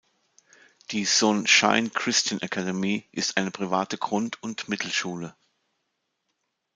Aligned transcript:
Die 0.89 1.05
Son-Shine 1.05 1.91
Christian 1.91 2.41
Academy 2.41 3.07
ist 3.11 3.37
eine 3.37 3.51
private 3.51 3.99
Grund- 3.99 4.41
und 4.41 4.67
Mittelschule. 4.67 5.35